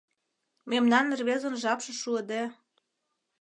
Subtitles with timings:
[0.69, 2.43] Мемнан рвезын жапше шуыде